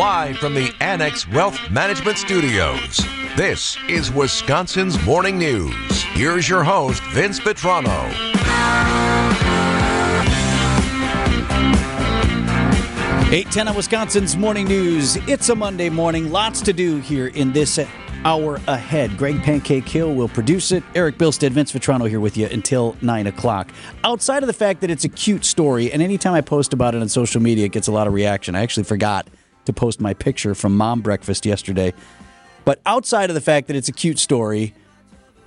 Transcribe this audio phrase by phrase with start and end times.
[0.00, 2.96] live from the Annex Wealth Management Studios.
[3.36, 6.02] This is Wisconsin's Morning News.
[6.14, 8.08] Here's your host, Vince Vitrano.
[13.28, 15.16] 810 on Wisconsin's Morning News.
[15.28, 16.32] It's a Monday morning.
[16.32, 17.78] Lots to do here in this
[18.24, 19.18] hour ahead.
[19.18, 20.82] Greg Pancake Hill will produce it.
[20.94, 23.70] Eric Bilstead, Vince Vitrano here with you until 9 o'clock.
[24.02, 27.02] Outside of the fact that it's a cute story, and anytime I post about it
[27.02, 28.54] on social media, it gets a lot of reaction.
[28.54, 29.28] I actually forgot
[29.72, 31.92] to post my picture from mom breakfast yesterday.
[32.64, 34.74] But outside of the fact that it's a cute story,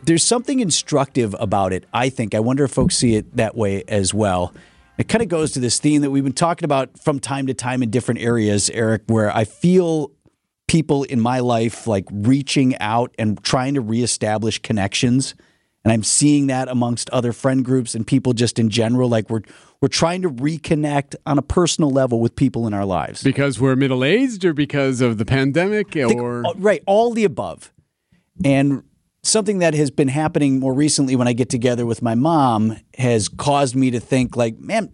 [0.04, 2.36] there's something instructive about it, I think.
[2.36, 4.54] I wonder if folks see it that way as well.
[4.98, 7.54] It kind of goes to this theme that we've been talking about from time to
[7.54, 10.12] time in different areas, Eric, where I feel
[10.68, 15.36] people in my life like reaching out and trying to reestablish connections.
[15.84, 19.10] And I'm seeing that amongst other friend groups and people just in general.
[19.10, 19.42] Like we're
[19.82, 23.22] we're trying to reconnect on a personal level with people in our lives.
[23.22, 27.74] Because we're middle aged or because of the pandemic or Think, right, all the above.
[28.46, 28.84] And
[29.24, 33.28] something that has been happening more recently when I get together with my mom has
[33.28, 34.94] caused me to think like, man,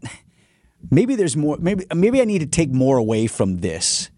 [0.89, 4.09] maybe there's more maybe maybe I need to take more away from this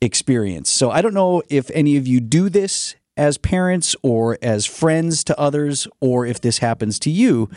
[0.00, 0.70] experience.
[0.70, 5.24] So I don't know if any of you do this as parents or as friends
[5.24, 7.48] to others or if this happens to you.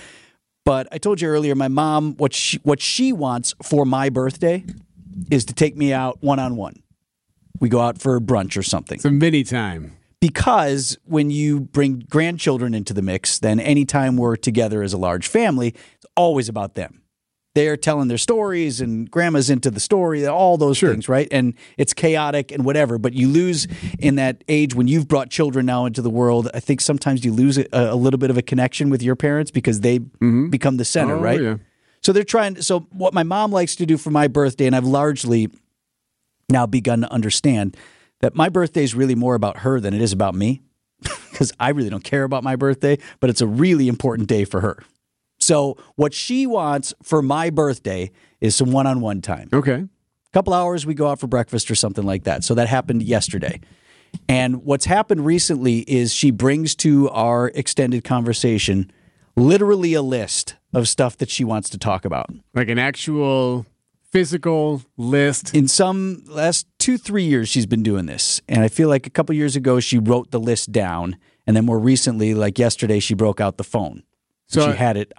[0.65, 4.63] But I told you earlier my mom what she what she wants for my birthday
[5.31, 6.75] is to take me out one on one.
[7.59, 9.97] We go out for brunch or something some mini time.
[10.21, 15.27] because when you bring grandchildren into the mix, then anytime we're together as a large
[15.27, 17.01] family, it's always about them.
[17.55, 20.91] They're telling their stories and grandma's into the story, all those Sure.
[20.91, 21.27] things, right?
[21.31, 25.65] And it's chaotic and whatever, but you lose in that age when you've brought children
[25.65, 26.47] now into the world.
[26.53, 29.49] I think sometimes you lose a, a little bit of a connection with your parents
[29.49, 30.49] because they mm-hmm.
[30.49, 31.41] become the center, Oh, right?
[31.41, 31.57] yeah.
[32.01, 32.61] So they're trying.
[32.61, 35.49] So what my mom likes to do for my birthday, and I've largely
[36.49, 37.75] now begun to understand
[38.21, 40.61] that my birthday is really more about her than it is about me,
[41.31, 44.61] because I really don't care about my birthday, but it's a really important day for
[44.61, 44.81] her.
[45.49, 49.49] So what she wants for my birthday is some one-on-one time.
[49.51, 49.73] Okay.
[49.81, 52.43] A couple hours we go out for breakfast or something like that.
[52.43, 53.59] So that happened yesterday.
[54.27, 58.91] And what's happened recently is she brings to our extended conversation
[59.35, 62.27] literally a list of stuff that she wants to talk about.
[62.53, 63.65] Like an actual
[64.11, 65.55] physical list.
[65.55, 69.09] in some last two three years she's been doing this and i feel like a
[69.11, 73.13] couple years ago she wrote the list down and then more recently like yesterday she
[73.13, 74.01] broke out the phone
[74.47, 75.13] So- she had it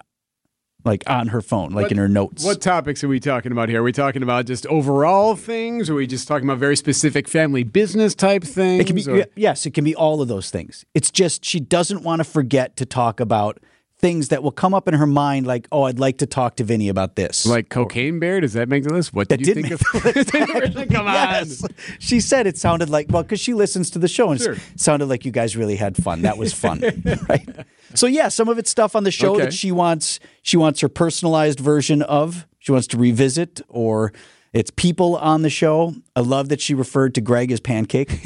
[0.83, 3.69] like on her phone like What- in her notes What topics are we talking about
[3.69, 3.81] here?
[3.81, 5.89] Are we talking about just overall things?
[5.89, 8.81] Or are we just talking about very specific family business type things?
[8.81, 11.59] it can be or- yes it can be all of those things it's just she
[11.59, 13.59] doesn't want to forget to talk about
[14.01, 16.63] things that will come up in her mind like oh i'd like to talk to
[16.63, 18.41] vinny about this like Cocaine Bear?
[18.41, 19.13] Does that make the list?
[19.13, 19.79] What did That you did think of?
[19.79, 20.85] the list, Did it really?
[20.87, 21.13] Come on.
[21.13, 21.63] Yes.
[21.99, 24.53] She said it sounded like, well, because she listens to the show and Sure.
[24.53, 26.23] it sounded like you guys really had fun.
[26.23, 26.81] That was fun.
[27.29, 27.47] right.
[27.93, 29.45] So yeah, some of it's stuff on the show Okay.
[29.45, 32.47] that she wants she wants her personalized version of.
[32.59, 34.13] She wants to revisit or
[34.53, 35.93] it's people on the show.
[36.15, 38.09] I love that she referred to Greg as pancake.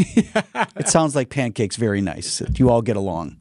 [0.75, 2.41] it sounds like pancakes very nice.
[2.55, 3.37] You all get along.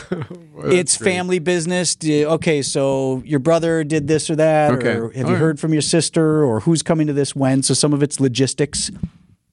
[0.64, 1.96] it's family business.
[2.04, 4.94] Okay, so your brother did this or that, Okay.
[4.96, 5.40] or have All you right.
[5.40, 7.62] heard from your sister, or who's coming to this when?
[7.62, 8.90] So some of it's logistics.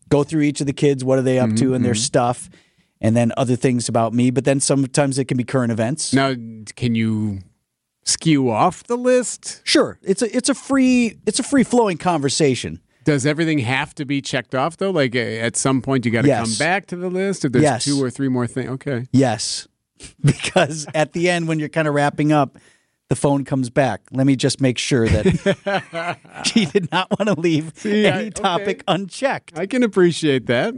[0.09, 1.03] Go through each of the kids.
[1.03, 1.99] What are they up to mm-hmm, and their mm-hmm.
[1.99, 2.49] stuff,
[2.99, 4.31] and then other things about me.
[4.31, 6.13] But then sometimes it can be current events.
[6.13, 6.33] Now,
[6.75, 7.39] can you
[8.05, 9.61] skew off the list?
[9.63, 12.81] Sure, it's a it's a free it's a free flowing conversation.
[13.05, 14.91] Does everything have to be checked off though?
[14.91, 16.47] Like at some point you got to Yes.
[16.47, 17.85] come back to the list if there's Yes.
[17.85, 18.69] two or three more things.
[18.71, 19.05] Okay.
[19.11, 19.67] Yes,
[20.23, 22.57] because at the end when you're kind of wrapping up.
[23.09, 24.01] The phone comes back.
[24.11, 28.27] Let me just make sure that she did not want to leave See, I- any
[28.27, 28.29] okay.
[28.29, 29.57] topic unchecked.
[29.57, 30.75] I can appreciate that.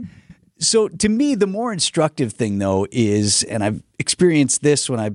[0.57, 5.09] So to me, the more instructive thing though is, and I've experienced this when I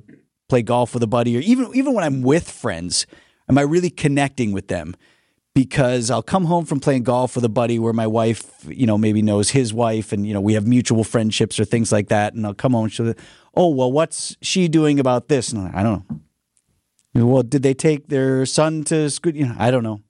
[0.47, 3.07] play golf with a buddy, or even even when I'm with friends,
[3.49, 4.95] am I really connecting with them?
[5.57, 8.95] Because I'll come home from playing golf with a buddy where my wife, you know,
[8.95, 12.35] maybe knows his wife, and you know we have mutual friendships or things like that,
[12.35, 13.15] and I'll come home and she'll,
[13.55, 15.51] oh well, what's she doing about this?
[15.51, 16.03] And I'm like, I don't
[17.15, 17.25] know.
[17.25, 19.35] Well, did they take their son to school?
[19.35, 20.01] You know, I don't know.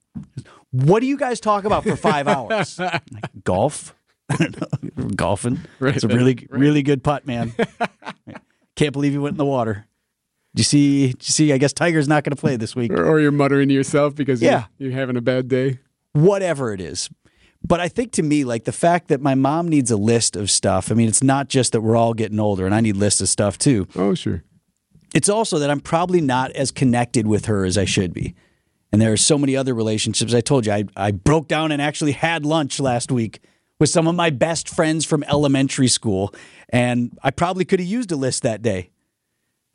[0.71, 2.77] What do you guys talk about for five hours?
[2.77, 3.01] Like,
[3.45, 3.95] golf.
[4.29, 5.05] I don't know.
[5.15, 5.61] Golfing.
[5.79, 5.95] Right.
[5.95, 7.53] It's a really, really good putt, man.
[8.75, 9.87] Can't believe you went in the water.
[10.57, 11.07] You see?
[11.07, 11.53] Did you see?
[11.53, 12.91] I guess Tiger's not going to play this week.
[12.91, 14.65] Or, or you're muttering to yourself because Yeah.
[14.77, 15.79] you're, you're having a bad day.
[16.13, 17.09] Whatever it is.
[17.65, 20.49] But I think to me, like the fact that my mom needs a list of
[20.49, 20.91] stuff.
[20.91, 23.29] I mean, it's not just that we're all getting older, and I need lists of
[23.29, 23.87] stuff too.
[23.95, 24.43] Oh, sure.
[25.13, 28.35] it's also that I'm probably not as connected with her as I should be.
[28.91, 30.33] And there are so many other relationships.
[30.33, 33.39] I told you, I, I broke down and actually had lunch last week
[33.79, 36.33] with some of my best friends from elementary school.
[36.69, 38.91] And I probably could have used a list that day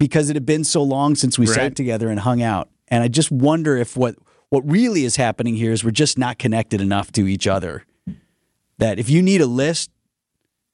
[0.03, 1.55] because it had been so long since we Right.
[1.55, 2.69] sat together and hung out.
[2.89, 4.17] And I just wonder if what,
[4.49, 7.85] what really is happening here is we're just not connected enough to each other.
[8.79, 9.91] That if you need a list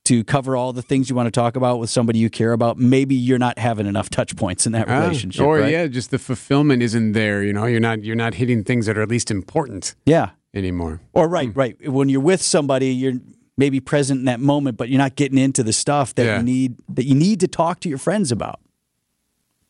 [0.06, 2.78] to cover all the things you want to talk about with somebody you care about,
[2.78, 5.44] maybe you're not having enough touch points in that Ah, relationship.
[5.44, 5.70] or right?
[5.70, 7.42] yeah, just the fulfillment isn't there.
[7.44, 10.30] You know, you're not you're not hitting things that are at least important Yeah.
[10.54, 11.02] anymore.
[11.12, 11.76] Or right, right.
[11.86, 13.20] When you're with somebody, you're
[13.58, 16.36] maybe present in that moment, but you're not getting into the stuff that Yeah.
[16.38, 18.60] you need that you need to talk to your friends about.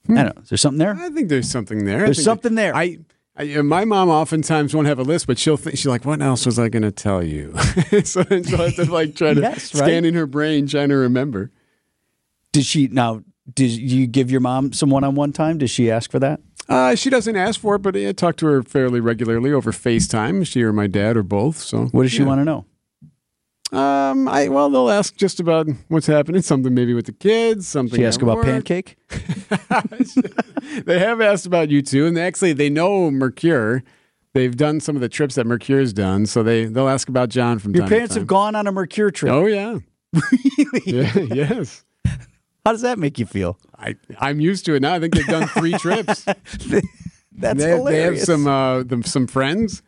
[0.08, 0.42] I don't know.
[0.42, 0.96] Is there something there?
[0.98, 2.00] I think there's something there.
[2.04, 2.74] There's something there.
[2.74, 2.98] I,
[3.36, 6.46] I my mom oftentimes won't have a list, but she'll think she's like, "What else
[6.46, 7.56] was I going to tell you?"
[8.04, 9.84] so then she'll have to like try to Yes, right.
[9.84, 11.50] scan in her brain, trying to remember.
[12.52, 13.22] Did she now?
[13.52, 15.56] Did you give your mom some one-on-one time?
[15.58, 16.40] Did she ask for that?
[16.68, 20.46] Uh, she doesn't ask for it, but I talk to her fairly regularly over FaceTime.
[20.46, 21.56] She or my dad or both.
[21.58, 22.26] So What does she yeah.
[22.26, 22.66] want to know?
[23.70, 26.40] Um, I well, they'll ask just about what's happening.
[26.40, 27.68] Something maybe with the kids.
[27.68, 28.00] Something.
[28.00, 28.46] She ask about work.
[28.46, 28.96] pancake.
[30.84, 33.82] they have asked about you too, and they actually they know Mercure.
[34.32, 37.58] They've done some of the trips that Mercure's done, so they they'll ask about John
[37.58, 38.22] from Your time parents to time.
[38.22, 39.32] have gone on a Mercure trip.
[39.32, 39.78] Oh yeah,
[40.12, 40.82] really?
[40.86, 41.84] yeah, yes.
[42.64, 43.58] How does that make you feel?
[43.76, 44.94] I I'm used to it now.
[44.94, 46.24] I think they've done three trips.
[47.32, 49.82] That's they, have, they have some uh them, some friends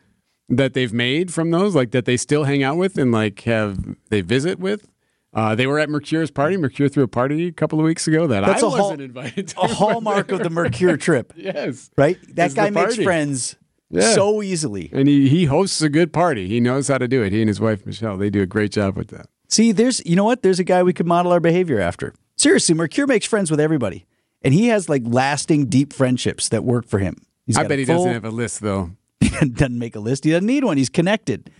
[0.51, 3.95] that they've made from those, like that they still hang out with and like have
[4.09, 4.87] they visit with.
[5.33, 6.57] Uh, they were at Mercure's party.
[6.57, 9.01] Mercure threw a party a couple of weeks ago that That's I a hall- wasn't
[9.01, 9.61] invited to.
[9.61, 12.17] a hallmark of the Mercure trip, yes, right?
[12.35, 13.55] That guy makes friends
[13.89, 14.13] Yeah.
[14.13, 14.89] so easily.
[14.91, 16.47] and he he hosts a good party.
[16.49, 17.31] He knows how to do it.
[17.31, 19.27] He and his wife Michelle, they do a great job with that.
[19.47, 20.43] See, there's you know what?
[20.43, 22.13] There's a guy we could model our behavior after.
[22.35, 24.05] Seriously, Mercure makes friends with everybody,
[24.41, 27.15] and he has like lasting, deep friendships that work for him.
[27.45, 28.91] He's I bet he full- doesn't have a list though.
[29.53, 30.23] Doesn't make a list.
[30.23, 30.77] He doesn't need one.
[30.77, 31.51] He's connected.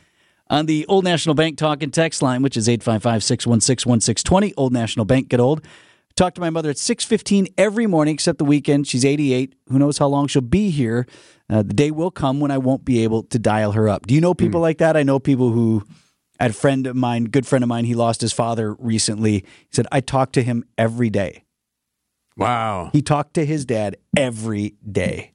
[0.49, 5.29] On the Old National Bank talk and text line, which is 855-616-1620, Old National Bank,
[5.29, 5.65] get old.
[6.15, 8.85] Talk to my mother at 6.15 every morning except the weekend.
[8.87, 9.55] She's 88.
[9.69, 11.07] Who knows how long she'll be here.
[11.49, 14.07] Uh, the day will come when I won't be able to dial her up.
[14.07, 14.97] Do you know people like that?
[14.97, 15.83] I know people who,
[16.39, 19.33] I had a friend of mine, good friend of mine, he lost his father recently.
[19.33, 21.45] He said, I talk to him every day.
[22.35, 22.89] Wow.
[22.91, 25.33] He talked to his dad every day.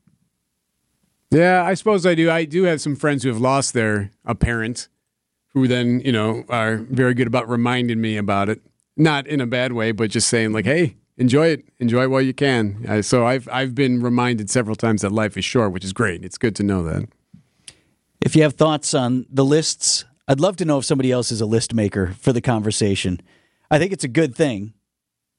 [1.30, 2.30] Yeah, I suppose I do.
[2.30, 4.88] I do have some friends who have lost their a parent,
[5.54, 8.60] who then you know are very good about reminding me about it.
[8.96, 12.22] Not in a bad way, but just saying like, "Hey, enjoy it, enjoy it while
[12.22, 15.92] you can." So I've I've been reminded several times that life is short, which is
[15.92, 16.24] great.
[16.24, 17.08] It's good to know that.
[18.20, 21.40] If you have thoughts on the lists, I'd love to know if somebody else is
[21.40, 23.20] a list maker for the conversation.
[23.70, 24.74] I think it's a good thing.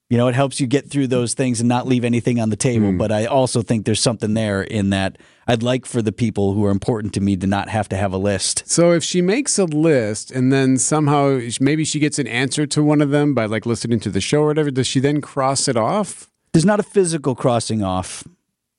[0.09, 2.55] You know, it helps you get through those things and not leave anything on the
[2.55, 2.91] table.
[2.91, 2.97] Hmm.
[2.97, 5.17] But I also think there's something there in that
[5.47, 8.13] I'd like for the people who are important to me to not have to have
[8.13, 8.63] a list.
[8.67, 12.83] So if she makes a list and then somehow maybe she gets an answer to
[12.83, 15.67] one of them by like listening to the show or whatever, does she then cross
[15.67, 18.23] it off There's not a physical crossing off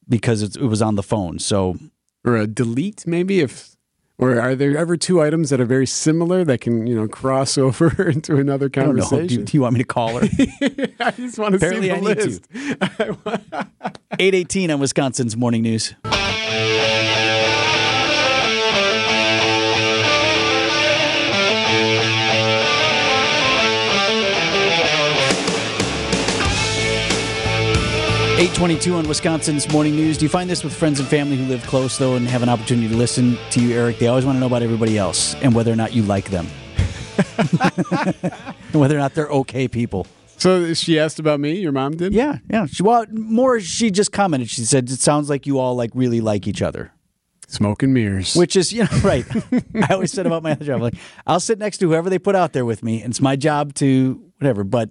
[0.09, 1.39] because it was on the phone.
[1.39, 1.77] So
[2.25, 3.77] or a delete maybe if
[4.19, 7.57] or are there ever two items that are very similar that can you know cross
[7.67, 9.39] over into another I conversation?
[9.39, 10.29] Do, do you want me to call her?
[11.01, 12.27] I just want to Apparently see I the need to.
[12.27, 12.49] list.
[14.21, 15.95] 818 on Wisconsin's Morning News.
[28.39, 30.17] Eight twenty-two on Wisconsin's Morning News.
[30.17, 32.49] Do you find this with friends and family who live close, though, and have an
[32.49, 33.99] opportunity to listen to you, Eric?
[33.99, 36.47] They always want to know about everybody else and whether or not you like them,
[37.39, 40.07] and whether or not they're okay people.
[40.37, 41.55] So she asked about me.
[41.55, 42.15] Your mom did.
[42.15, 42.67] Yeah, yeah.
[42.67, 43.59] She well, more.
[43.59, 44.49] She just commented.
[44.49, 46.93] She said it sounds like you all like really like each other,
[47.49, 48.37] Smoke and mirrors.
[48.37, 49.27] which is you know right.
[49.75, 50.95] I always said about my other job, like
[51.27, 53.75] I'll sit next to whoever they put out there with me, and it's my job
[53.75, 54.63] to whatever.
[54.63, 54.91] But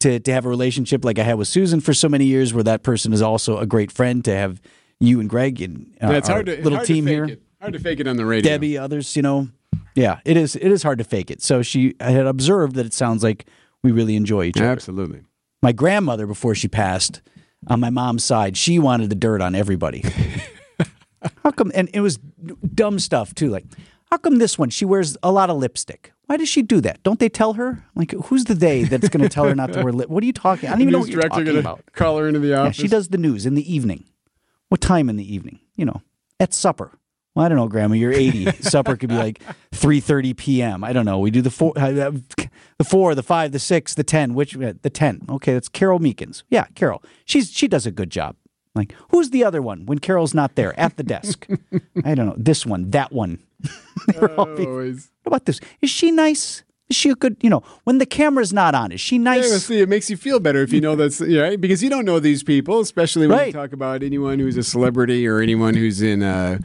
[0.00, 2.64] to to have a relationship like I had with Susan for so many years, where
[2.64, 4.60] that person is also a great friend, to have
[5.00, 7.42] you and Greg and uh, yeah, our to little team here, It.
[7.60, 8.48] Hard to fake it on the radio.
[8.50, 9.48] Debbie, others, you know,
[9.94, 10.54] yeah, it is.
[10.54, 11.42] It is hard to fake it.
[11.42, 13.46] So she I had observed that it sounds like
[13.82, 15.22] we really enjoy each other Absolutely.
[15.62, 17.20] my grandmother before she passed
[17.66, 20.04] on my mom's side she wanted the dirt on everybody
[21.44, 22.18] how come and it was
[22.74, 23.64] dumb stuff too like
[24.10, 27.02] how come this one she wears a lot of lipstick why does she do that
[27.02, 29.82] don't they tell her like who's the they that's going to tell her not to
[29.82, 32.18] wear lip what are you talking i don't even know what you're talking about call
[32.18, 32.76] her into the yeah, office.
[32.76, 34.04] she does the news in the evening
[34.68, 36.02] what time in the evening you know
[36.40, 36.92] at supper
[37.38, 37.94] well, I don't know, Grandma.
[37.94, 38.50] You're 80.
[38.62, 40.82] Supper could be like 3:30 p.m.
[40.82, 41.20] I don't know.
[41.20, 42.10] We do the four, uh,
[42.78, 44.34] the four, the five, the six, the ten.
[44.34, 45.24] Which uh, the ten?
[45.28, 46.42] Okay, that's Carole Meekins.
[46.50, 47.00] Yeah, Carole.
[47.26, 48.34] She's she does a good job.
[48.78, 51.46] Like, who's the other one when Carole's not there at the desk?
[52.04, 52.34] I don't know.
[52.38, 53.40] This one, that one.
[54.06, 55.10] They were all being- Always.
[55.24, 55.60] what about this?
[55.82, 56.62] Is she nice?
[56.88, 59.50] Is she a good, you know, when the camera's not on, is she nice?
[59.50, 62.06] well, see, it makes you feel better if you know that's right because you don't
[62.06, 63.46] know these people, especially when Right.
[63.48, 66.58] you talk about anyone who's a celebrity or anyone who's in uh,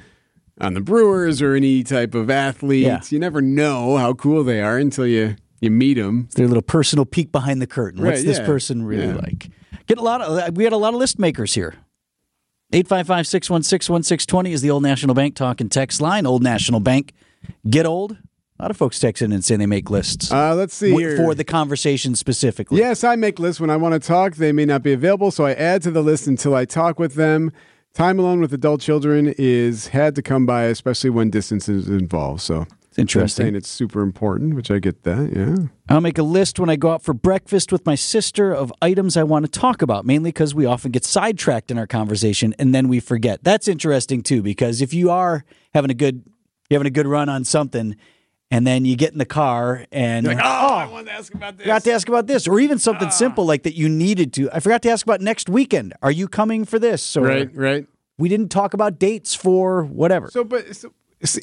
[0.62, 2.88] on the Brewers or any type of athletes.
[3.12, 3.15] Yeah.
[3.15, 6.29] You never know how cool they are until you you meet them.
[6.36, 8.01] Their little personal peek behind the curtain.
[8.03, 9.15] What's Right, this person really Yeah.
[9.15, 9.50] like?
[9.88, 10.55] Get a lot of.
[10.55, 11.74] We had a lot of list makers here.
[12.73, 16.25] 855-616-1620 is the Old National Bank talk and text line.
[16.25, 17.13] Old National Bank.
[17.69, 18.17] Get old.
[18.59, 21.15] A lot of folks text in and say they make lists Uh, let's see w-
[21.17, 22.79] for the conversation specifically.
[22.79, 24.35] Yes, I make lists when I want to talk.
[24.35, 27.15] They may not be available, so I add to the list until I talk with
[27.15, 27.51] them.
[27.93, 32.41] Time alone with adult children is had to come by, especially when distance is involved.
[32.41, 33.45] So It's interesting.
[33.45, 35.31] Saying it's super important, which I get that.
[35.35, 35.67] Yeah.
[35.89, 39.17] I'll make a list when I go out for breakfast with my sister of items
[39.17, 42.73] I want to talk about, mainly because we often get sidetracked in our conversation and
[42.73, 43.43] then we forget.
[43.43, 46.23] That's interesting too, because if you are having a good
[46.69, 47.95] you're having a good run on something
[48.51, 51.33] and then you get in the car and Like, oh, I oh, wanted to ask
[51.33, 51.65] about this.
[51.65, 53.12] forgot to ask about this, or even something ah.
[53.12, 54.51] simple like that you needed to.
[54.51, 55.95] I forgot to ask about next weekend.
[56.03, 57.17] Are you coming for this?
[57.17, 57.88] Or Right, right.
[58.19, 60.29] we didn't talk about dates for whatever.
[60.29, 60.93] So, but so,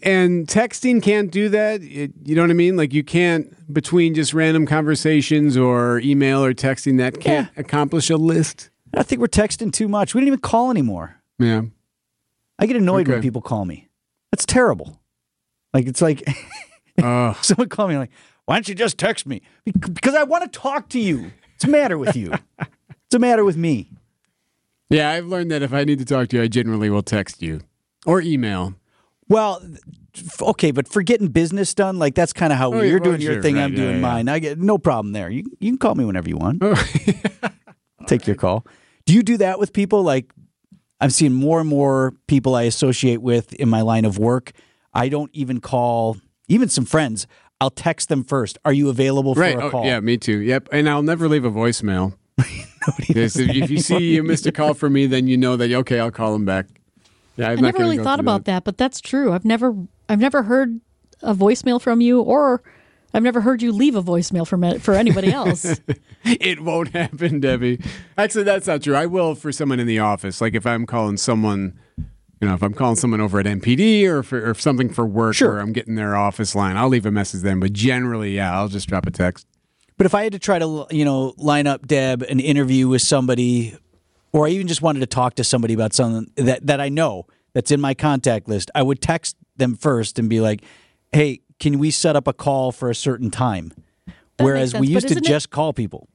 [0.03, 1.83] and texting can't do that.
[1.83, 2.77] It, you know what I mean?
[2.77, 8.17] Like you can't between just random conversations or email or texting that can't accomplish a
[8.17, 8.71] list.
[8.95, 10.15] I think we're texting too much.
[10.15, 11.17] We didn't even call anymore.
[11.39, 11.63] Yeah.
[12.59, 13.89] I get annoyed when people call me.
[14.33, 15.01] That's terrible.
[15.73, 16.29] Like it's like
[17.03, 18.11] Uh, someone call me like,
[18.47, 21.23] "Why don't you just text me?" Because I want to talk to you.
[21.23, 22.31] What's the matter with you?
[22.57, 22.71] What's
[23.11, 23.91] the matter with me?
[24.89, 27.43] yeah, I've learned that if I need to talk to you, I generally will text
[27.43, 27.61] you
[28.07, 28.75] or email.
[29.31, 29.63] Well,
[30.43, 33.35] okay, but for getting business done, like that's kind of how Oh, you're doing your
[33.35, 33.55] sure, thing.
[33.55, 34.01] right, I'm yeah, doing yeah.
[34.03, 34.29] mine.
[34.29, 35.31] I get no problem there.
[35.31, 36.59] You you can call me whenever you want.
[36.61, 36.75] Oh,
[38.07, 38.67] Take your call.
[39.07, 40.03] Do you do that with people?
[40.03, 40.33] Like
[41.01, 44.53] I'm seeing more and more people I associate with in my line of work.
[44.93, 46.17] I don't even call
[46.49, 47.27] even some friends.
[47.61, 48.59] I'll text them first.
[48.65, 49.57] Are you available for right.
[49.57, 49.85] a Oh, call?
[49.85, 50.39] yeah, me too.
[50.41, 50.71] Yep.
[50.73, 52.15] And I'll never leave a voicemail.
[53.11, 56.11] If you see you missed a call from me, then you know that okay, I'll
[56.11, 56.80] call them back.
[57.37, 59.33] Yeah, I'm I never really thought through about that, but that's true.
[59.33, 59.75] I've never
[60.09, 60.81] I've never heard
[61.23, 62.63] a voicemail from you or
[63.13, 65.81] I've never heard you leave a voicemail for me- for anybody else.
[66.25, 67.81] It won't happen, Debbie.
[68.19, 68.95] Actually, that's not true.
[68.95, 70.41] I will for someone in the office.
[70.41, 71.79] Like if I'm calling someone,
[72.41, 75.35] you know, if I'm calling someone over at MPD or for or something for work,
[75.35, 75.53] Sure.
[75.55, 77.59] or I'm getting their office line, I'll leave a message then.
[77.61, 79.47] But generally, yeah, I'll just drop a text.
[79.97, 83.03] But if I had to try to, you know, line up Deb an interview with
[83.03, 83.77] somebody,
[84.33, 87.27] or I even just wanted to talk to somebody about something that, that I know
[87.53, 90.63] that's in my contact list, I would text them first and be like,
[91.13, 93.73] "Hey, can we set up a call for a certain time?"
[94.39, 96.09] Whereas we used to it- just call people.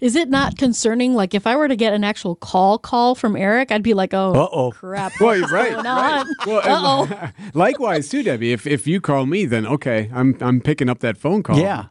[0.00, 1.14] Is it not concerning?
[1.14, 4.14] Like if I were to get an actual call call from Eric, I'd be like,
[4.14, 4.70] oh, Uh-oh.
[4.70, 5.12] crap.
[5.20, 5.74] Well, you're right.
[5.74, 6.24] right.
[6.46, 7.30] Well, Uh-oh.
[7.54, 8.52] likewise too, Debbie.
[8.52, 11.58] If if you call me, then okay, I'm I'm picking up that phone call.
[11.58, 11.86] Yeah.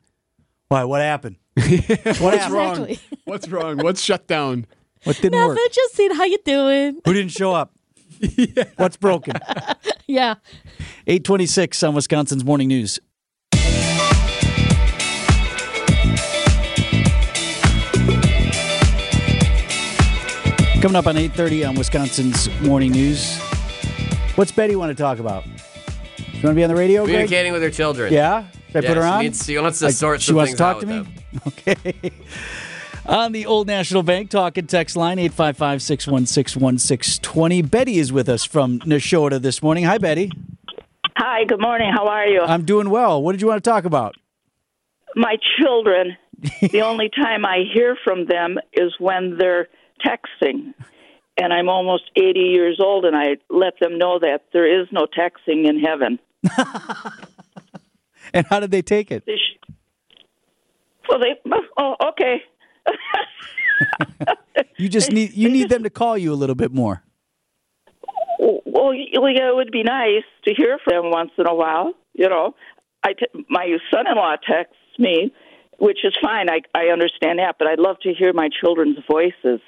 [0.70, 0.86] Why?
[0.86, 1.36] What happened?
[1.56, 2.54] What's happened?
[2.54, 2.96] wrong?
[3.26, 3.78] What's wrong?
[3.80, 4.68] What's shut down?
[5.08, 5.58] What didn't work?
[5.72, 7.00] Just seeing how you doing.
[7.06, 7.72] Who didn't show up?
[8.76, 9.36] What's broken?
[10.08, 10.36] Yeah.
[11.08, 13.00] 826 on Wisconsin's Morning News.
[20.82, 23.40] Coming up on 8:30 on Wisconsin's Morning News.
[24.36, 25.44] What's Betty want to talk about?
[25.48, 25.54] You
[26.44, 27.14] want to be on the radio, Greg?
[27.16, 28.14] Communicating with her children.
[28.14, 28.46] Yeah?
[28.72, 29.22] Should I Yeah, put her she on?
[29.24, 31.00] needs- she wants to Like, sort she some wants to talk to me?
[31.00, 32.12] with Okay.
[33.08, 37.62] On the Old National Bank talk and text line 855 616 1620.
[37.62, 39.86] Betty is with us from Neshota this morning.
[39.86, 40.32] Hi, Betty.
[41.16, 41.90] Hi, good morning.
[41.94, 42.42] How are you?
[42.42, 43.22] I'm doing well.
[43.24, 44.16] What did you want to talk about?
[45.16, 46.18] My children,
[46.62, 49.70] the only time I hear from them is when they're
[50.06, 50.74] texting.
[51.38, 55.06] And I'm almost 80 years old, and I let them know that there is no
[55.06, 56.20] texting in heaven.
[58.34, 59.26] And how did they take it?
[59.26, 59.74] They sh-
[61.10, 61.40] well, they,
[61.78, 62.44] oh, okay.
[64.80, 67.04] You just need you need them to call you a little bit more.
[68.40, 71.94] Well, yeah, it would be nice to hear from them once in a while.
[72.14, 72.54] You know,
[73.04, 75.34] I t- my son-in-law texts me,
[75.80, 76.50] which is fine.
[76.50, 79.60] I I understand that, but I'd love to hear my children's voices.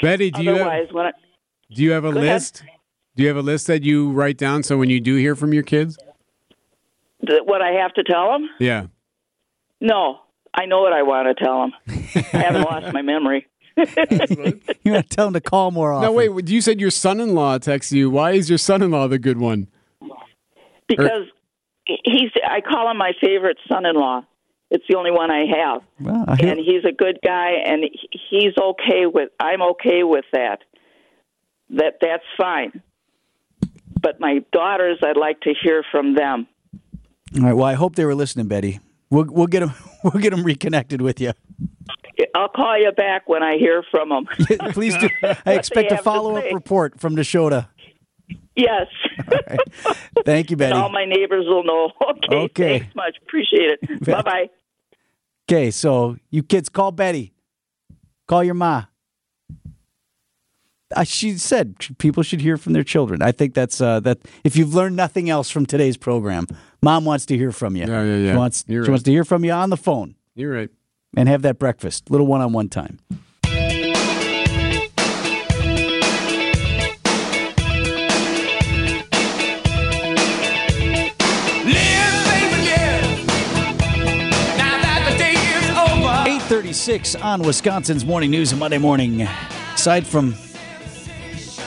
[0.00, 1.12] Betty, do you have, when I,
[1.74, 2.34] do you have a Go ahead.
[2.34, 2.62] list?
[3.16, 5.52] Do you have a list that you write down so when you do hear from
[5.52, 5.98] your kids?
[7.44, 8.86] what I have to tell them, Yeah.
[9.80, 10.20] no,
[10.54, 11.72] I know what I want to tell them.
[12.32, 13.46] I haven't lost my memory.
[13.76, 16.06] You want to tell him to call more often.
[16.08, 16.48] No, wait.
[16.48, 18.10] You said your son-in-law texts you.
[18.10, 19.68] Why is your son-in-law the good one?
[20.88, 21.22] because
[21.86, 24.22] he's I call him my favorite son-in-law.
[24.70, 27.84] It's the only one I have, Well, I and he's a good guy, and
[28.30, 29.30] he's okay with.
[29.40, 30.58] I'm okay with that.
[31.70, 32.82] That that's fine.
[34.00, 36.46] But my daughters, I'd like to hear from them.
[37.36, 37.52] All right.
[37.52, 38.78] Well, I hope they were listening, Betty.
[39.10, 39.72] We'll we'll get him
[40.04, 41.32] we'll get them reconnected with you.
[42.34, 44.26] I'll call you back when I hear from them.
[44.72, 45.08] Please do.
[45.46, 47.68] I expect a follow up report from Neshota.
[48.54, 48.86] yes.
[50.24, 50.72] Thank you, Betty.
[50.72, 51.90] And all my neighbors will know.
[52.10, 52.36] Okay.
[52.36, 52.78] Okay.
[52.80, 53.16] Thanks much.
[53.22, 54.04] Appreciate it.
[54.04, 54.50] Bye bye.
[55.48, 57.32] Okay, so you kids call Betty.
[58.28, 58.84] Call your ma.
[60.94, 63.22] Uh, she said people should hear from their children.
[63.22, 64.18] I think that's uh, that.
[64.44, 66.46] If you've learned nothing else from today's program,
[66.82, 67.86] mom wants to hear from you.
[67.86, 68.32] Yeah, yeah, yeah.
[68.32, 68.88] She wants she right.
[68.88, 70.70] wants to hear from you on the phone You're right.
[71.16, 72.98] and have that breakfast, little one on one time.
[86.26, 89.22] Eight thirty six on Wisconsin's morning news and Monday morning.
[89.74, 90.34] Aside from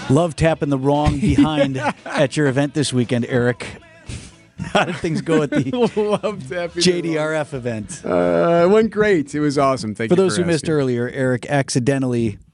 [0.09, 3.82] love tapping the wrong behind at your event this weekend, Eric.
[4.73, 5.63] How did things go at the.
[5.63, 8.01] JDRF event?
[8.03, 9.35] Uh, it went great.
[9.35, 9.93] It was awesome.
[9.93, 10.15] Thank you.
[10.15, 12.39] For you those who missed earlier, Eric accidentally.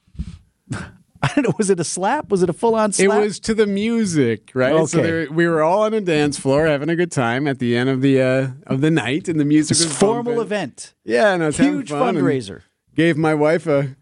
[1.21, 1.53] I don't know.
[1.57, 2.29] Was it a slap?
[2.29, 3.17] Was it a full on slap?
[3.17, 4.87] It was to the music, right?
[4.87, 7.75] So there, we were all on a dance floor having a good time at the
[7.75, 10.41] end of the uh, of the night, and the music was a formal bumping.
[10.41, 10.93] event.
[11.03, 12.61] Yeah, and I was Huge fun fundraiser.
[12.95, 13.95] Gave my wife a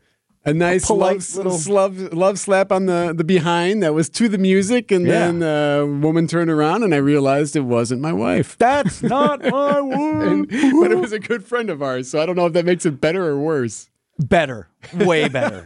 [0.47, 4.27] a nice polite love, little- love love slap on the the behind that was to
[4.29, 5.31] the music, and Yeah.
[5.31, 8.57] then a woman turned around, and I realized it wasn't my wife.
[8.57, 9.79] That's not my.
[9.79, 12.65] And, but it was a good friend of ours, so I don't know if that
[12.65, 13.89] makes it better or worse.
[14.19, 14.67] Better.
[14.95, 15.63] Way better.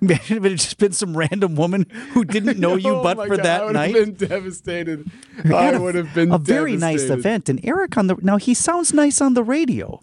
[0.00, 3.16] Imagine if it had just been some random woman who didn't know you Oh but
[3.26, 3.94] for God, that I would night.
[3.96, 5.10] have been devastated.
[5.44, 7.48] I a- would have been a very nice event.
[7.48, 10.00] And Eric on the now he sounds nice on the radio,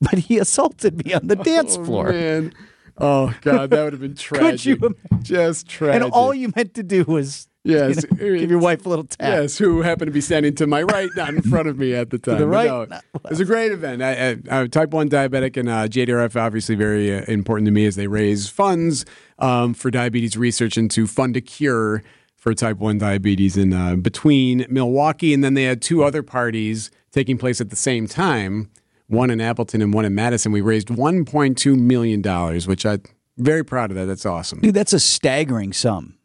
[0.00, 2.12] but he assaulted me on the oh, dance Oh, floor.
[2.12, 2.54] man.
[2.98, 4.50] Oh God, that would have been tragic.
[4.50, 5.22] Could you imagine?
[5.22, 6.02] Just tragic.
[6.02, 8.04] And all you meant to do was Yes.
[8.04, 9.18] you know, give your wife a little tap.
[9.28, 12.10] Yes, who happened to be standing to my right, not in front of me at
[12.10, 12.38] the time.
[12.38, 14.02] the right, no, it was a great event.
[14.02, 17.96] I, I, type 1 diabetic and uh, JDRF obviously very uh, important to me as
[17.96, 19.04] they raise funds
[19.40, 22.04] um, for diabetes research and to fund a cure
[22.36, 25.34] for type 1 diabetes in uh, between Milwaukee.
[25.34, 28.70] And then they had two other parties taking place at the same time,
[29.08, 30.52] one in Appleton and one in Madison.
[30.52, 32.22] We raised $1.2 million,
[32.66, 33.02] which I'm
[33.38, 34.06] very proud of that.
[34.06, 34.60] That's awesome.
[34.60, 36.18] Dude, that's a staggering sum.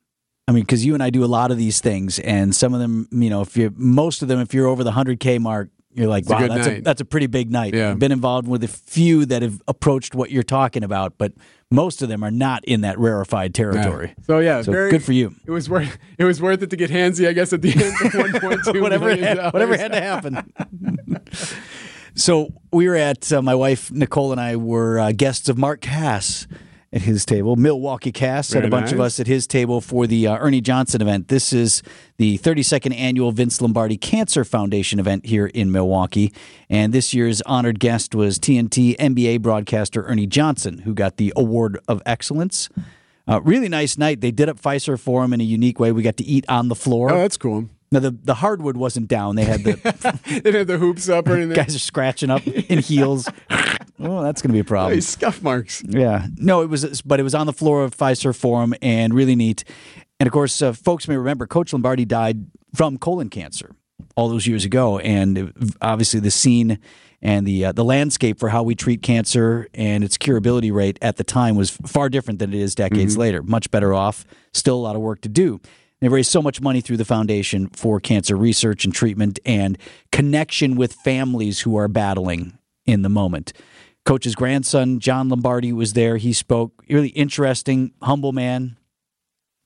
[0.47, 2.79] I mean, because you and I do a lot of these things, and some of
[2.79, 5.69] them, you know, if you most of them, if you're over the hundred k mark,
[5.93, 7.73] you're like, a wow, good that's a that's a pretty big night.
[7.73, 7.91] Yeah.
[7.91, 11.33] I've been involved with a few that have approached what you're talking about, but
[11.69, 14.13] most of them are not in that rarefied territory.
[14.25, 15.35] So yeah, So very, good for you.
[15.45, 18.13] It was worth it was worth it to get handsy, I guess, at the end
[18.13, 20.53] of one point two whatever had, whatever had to happen.
[22.21, 25.81] so we were at uh, my wife Nicole and I were uh, guests of Mark
[25.81, 26.47] Cass
[26.93, 27.55] at his table.
[27.55, 31.01] Milwaukee Cass had a bunch of us at his table for the uh, Ernie Johnson
[31.01, 31.29] event.
[31.29, 31.81] This is
[32.17, 36.33] the 32nd annual Vince Lombardi Cancer Foundation event here in Milwaukee,
[36.69, 41.79] and this year's honored guest was TNT NBA broadcaster Ernie Johnson, who got the Award
[41.87, 42.69] of Excellence.
[43.27, 44.19] Uh, really nice night.
[44.19, 45.91] They did up Fiserv for him in a unique way.
[45.91, 47.11] We got to eat on the floor.
[47.11, 47.69] Oh, that's cool.
[47.91, 49.35] Now the the hardwood wasn't down.
[49.35, 51.55] They had the They didn't have the hoops up or anything.
[51.55, 53.27] guys are scratching up in heels.
[54.03, 54.95] Oh, that's going to be a problem.
[54.95, 55.83] Hey, scuff marks.
[55.87, 59.35] Yeah, no, it was, but it was on the floor of Fiserv Forum and really
[59.35, 59.63] neat.
[60.19, 63.75] And of course, uh, folks may remember Coach Lombardi died from colon cancer
[64.15, 66.79] all those years ago, and it- obviously the scene
[67.21, 71.17] and the uh, the landscape for how we treat cancer and its curability rate at
[71.17, 73.43] the time was far different than it is decades later.
[73.43, 74.25] Much better off.
[74.51, 75.61] Still a lot of work to do.
[76.01, 79.77] They raised so much money through the foundation for cancer research and treatment and
[80.11, 83.53] connection with families who are battling in the moment.
[84.03, 86.17] Coach's grandson, John Lombardi, was there.
[86.17, 86.83] He spoke.
[86.89, 88.77] Really interesting, humble man.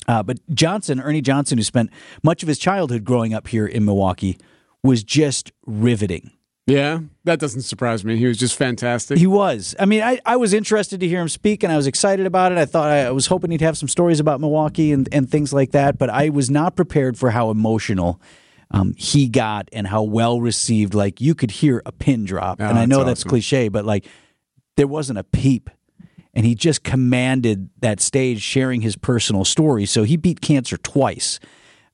[0.09, 1.89] Uh, but Johnson, Ernie Johnson, who spent
[2.21, 4.37] much of his childhood growing up here in Milwaukee,
[4.83, 6.31] was just riveting.
[6.67, 8.17] Yeah, that doesn't surprise me.
[8.17, 9.19] He was just fantastic.
[9.19, 9.75] He was.
[9.79, 12.51] I mean, I, I was interested to hear him speak, and I was excited about
[12.51, 12.57] it.
[12.57, 15.71] I thought I was hoping he'd have some stories about Milwaukee and, and things like
[15.71, 18.19] that, but I was not prepared for how emotional
[18.71, 20.95] um, he got and how well received.
[20.95, 23.29] Like you could hear a pin drop, Oh, and I that's know that's awesome.
[23.29, 24.07] cliche, but like
[24.75, 25.69] there wasn't a peep.
[26.33, 29.85] And he just commanded that stage, sharing his personal story.
[29.85, 31.39] So he beat cancer twice.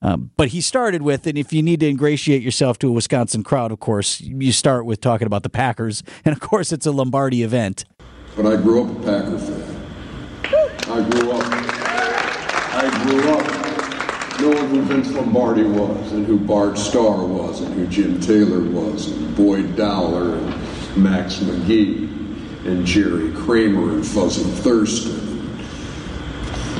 [0.01, 3.43] Um, but he started with, and if you need to ingratiate yourself to a Wisconsin
[3.43, 6.03] crowd, of course, you start with talking about the Packers.
[6.23, 7.85] And of course, it's a Lombardi event.
[8.35, 9.71] But I grew up a Packer fan.
[10.87, 11.43] I grew up.
[12.73, 13.61] I grew up
[14.41, 19.11] knowing who Vince Lombardi was, and who Bart Starr was, and who Jim Taylor was,
[19.11, 22.07] and Boyd Dowler, and Max McGee,
[22.65, 25.49] and Jerry Kramer, and Fuzzy Thurston,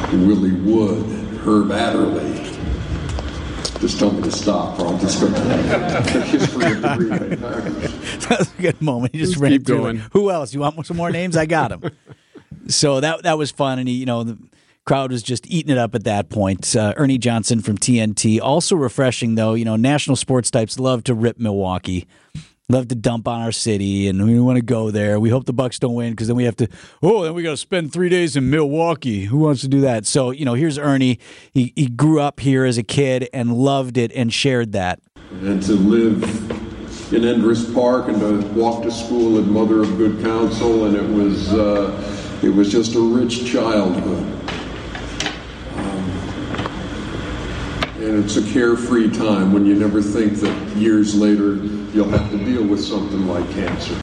[0.09, 2.40] and Willie Wood, and Herb Adderley.
[3.81, 7.09] Just tell me to stop, or I'll just go to the history of the Green
[7.09, 8.27] Bay Packers.
[8.27, 9.13] that was a good moment.
[9.13, 9.97] He just Let's ran keep going.
[9.97, 10.53] like, Who else?
[10.53, 11.35] You want some more names?
[11.35, 11.91] I got them.
[12.67, 14.37] so that that was fun, and he, you know, the
[14.85, 16.75] crowd was just eating it up at that point.
[16.75, 19.55] Uh, Ernie Johnson from TNT, also refreshing though.
[19.55, 22.07] You know, national sports types love to rip Milwaukee.
[22.71, 25.19] Love to dump on our city, and we want to go there.
[25.19, 26.69] We hope the Bucks don't win because then we have to.
[27.03, 29.25] Oh, then we got to spend three days in Milwaukee.
[29.25, 30.05] Who wants to do that?
[30.05, 31.19] So you know, here's Ernie.
[31.53, 35.01] He he grew up here as a kid and loved it and shared that.
[35.41, 36.23] and to live
[37.11, 41.09] in Enderis Park and to walk to school at Mother of Good Counsel, and it
[41.09, 44.40] was uh, it was just a rich childhood.
[48.03, 51.55] And it's a carefree time when you never think that years later
[51.93, 54.00] you'll have to deal with something like cancer.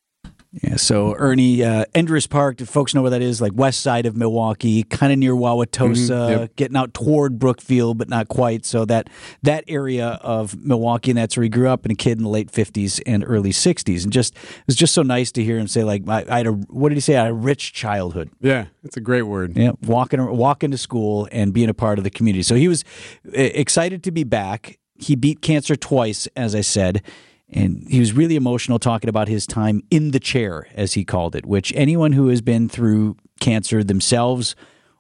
[0.51, 4.07] Yeah, so Ernie, uh, Enderis Park, if folks know where that is, like west side
[4.07, 6.57] of Milwaukee, kind of near Wauwatosa, Mhm, yep.
[6.57, 8.65] getting out toward Brookfield, but not quite.
[8.65, 9.11] So that
[9.43, 12.31] that area of Milwaukee, and that's where he grew up, and a kid in the
[12.31, 15.69] late fifties and early sixties, and just it was just so nice to hear him
[15.69, 17.17] say like, I, I had a what did he say?
[17.19, 18.31] I had a rich childhood.
[18.41, 19.55] Yeah, that's a great word.
[19.55, 22.43] Yeah, walking walking to school and being a part of the community.
[22.43, 22.85] So he was
[23.33, 24.79] excited to be back.
[24.95, 27.03] He beat cancer twice, as I said,
[27.51, 31.35] and he was really emotional talking about his time in the chair, as he called
[31.35, 31.47] it.
[31.47, 34.55] Which anyone who has been through cancer themselves,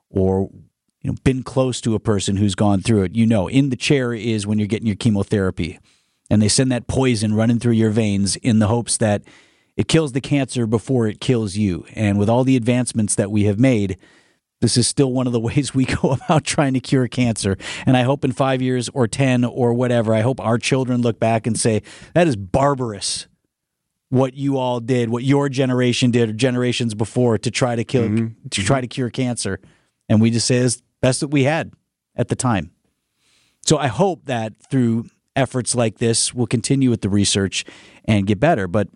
[0.08, 0.50] or
[1.02, 3.76] you know, been close to a person who's gone through it, you know, in the
[3.76, 5.78] chair is when you're getting your chemotherapy,
[6.30, 9.22] and they send that poison running through your veins in the hopes that
[9.76, 11.86] it kills the cancer before it kills you.
[11.94, 13.96] And with all the advancements that we have made,
[14.60, 17.56] this is still one of the ways we go about trying to cure cancer.
[17.86, 21.18] And I hope in five years or 10 or whatever, I hope our children look
[21.18, 21.82] back and say,
[22.14, 23.26] that is barbarous
[24.10, 28.04] what you all did, what your generation did or generations before to try to kill,
[28.04, 28.48] mm-hmm.
[28.48, 29.60] to try to cure cancer.
[30.08, 31.72] And we just say it's best that we had
[32.16, 32.70] at the time.
[33.66, 37.66] So I hope that through efforts like this, we'll continue with the research
[38.06, 38.66] and get better.
[38.66, 38.88] But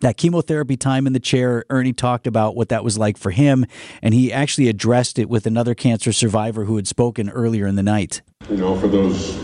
[0.00, 3.66] that chemotherapy time in the chair, Ernie talked about what that was like for him,
[4.02, 7.82] and he actually addressed it with another cancer survivor who had spoken earlier in the
[7.82, 8.22] night.
[8.48, 9.38] You know, for those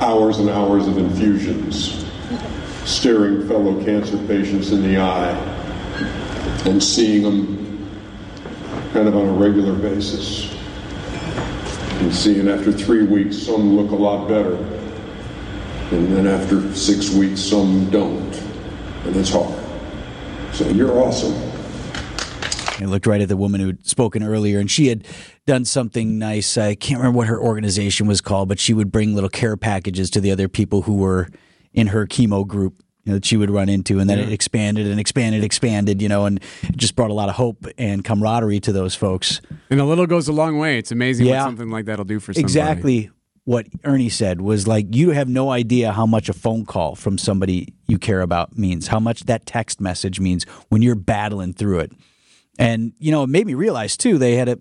[0.00, 2.04] hours and hours of infusions,
[2.84, 5.30] staring fellow cancer patients in the eye
[6.64, 7.90] and seeing them
[8.92, 10.54] kind of on a regular basis.
[12.00, 14.54] And seeing after three weeks some look a lot better.
[15.90, 18.34] And then after six weeks some don't.
[19.04, 19.67] And it's hard.
[20.58, 21.34] So you're awesome.
[22.82, 25.06] I looked right at the woman who'd spoken earlier, and she had
[25.46, 26.58] done something nice.
[26.58, 30.10] I can't remember what her organization was called, but she would bring little care packages
[30.10, 31.28] to the other people who were
[31.74, 34.88] in her chemo group you know, that she would run into, and then it expanded
[34.88, 38.58] and expanded, expanded, you know, and it just brought a lot of hope and camaraderie
[38.58, 39.40] to those folks.
[39.70, 40.76] And a little goes a long way.
[40.76, 41.42] It's amazing Yeah.
[41.42, 42.42] what something like that'll do for somebody.
[42.42, 43.10] Exactly
[43.48, 47.16] what Ernie said was like, you have no idea how much a phone call from
[47.16, 51.78] somebody you care about means, how much that text message means when you're battling through
[51.78, 51.92] it.
[52.58, 54.58] And, you know, it made me realize too, they had a,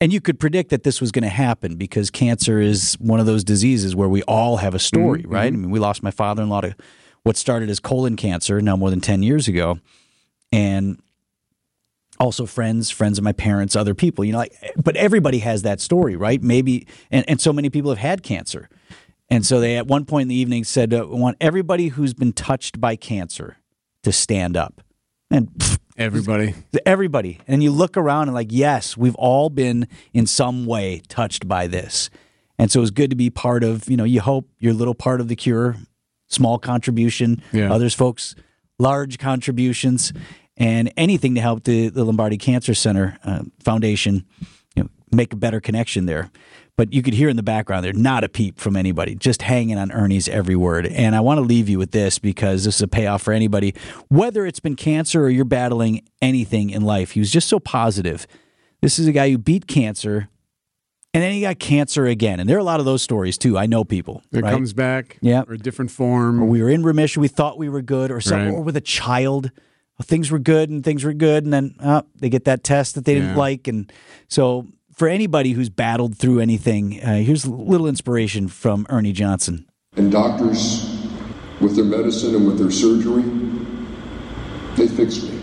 [0.00, 3.26] and you could predict that this was going to happen because cancer is one of
[3.26, 5.34] those diseases where we all have a story, mm-hmm.
[5.34, 5.52] right?
[5.52, 6.74] I mean, we lost my father in law to
[7.24, 9.78] what started as colon cancer now more than 10 years ago.
[10.50, 10.98] And
[12.20, 15.80] also friends, friends of my parents, other people, you know, like, but everybody has that
[15.80, 16.40] story, right?
[16.42, 18.68] Maybe, and, and so many people have had cancer.
[19.30, 22.32] And so they, at one point in the evening, said, uh, want everybody who's been
[22.32, 23.56] touched by cancer
[24.02, 24.82] to stand up.
[25.30, 26.54] And pfft, Everybody.
[26.86, 27.40] everybody.
[27.46, 31.66] And you look around and, like, yes, we've all been in some way touched by
[31.66, 32.10] this.
[32.58, 35.20] And so it's good to be part of, you know, you hope your little part
[35.20, 35.76] of the cure,
[36.26, 37.72] small contribution, Yeah.
[37.72, 38.34] others folks,
[38.78, 40.12] large contributions,
[40.60, 44.24] and anything to help the, the Lombardi Cancer Center uh, Foundation
[44.76, 46.30] you know, make a better connection there.
[46.76, 49.76] But you could hear in the background there, not a peep from anybody, just hanging
[49.76, 50.86] on Ernie's every word.
[50.86, 53.74] And I want to leave you with this because this is a payoff for anybody,
[54.08, 57.10] whether it's been cancer or you're battling anything in life.
[57.10, 58.26] He was just so positive.
[58.80, 60.28] This is a guy who beat cancer
[61.12, 62.38] and then he got cancer again.
[62.38, 63.58] And there are a lot of those stories too.
[63.58, 64.22] I know people.
[64.32, 64.52] It right?
[64.52, 65.18] comes back.
[65.20, 65.42] Yeah.
[65.48, 66.40] Or a different form.
[66.40, 68.54] or we were in remission, we thought we were good, or some, Right.
[68.54, 69.50] or with a child,
[70.02, 73.04] things were good and things were good, and then uh, they get that test that
[73.04, 73.92] they didn't like, and
[74.28, 74.66] so
[75.00, 79.66] for anybody who's battled through anything, uh, here's a little inspiration from Ernie Johnson.
[79.96, 80.94] And doctors,
[81.58, 83.22] with their medicine and with their surgery,
[84.76, 85.40] they fixed me.